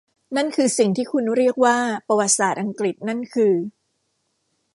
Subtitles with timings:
[0.35, 3.53] นั่นคือสิ่งที่คุณเรียกว่าประวัติศาสตร์อังกฤษนั่นคือ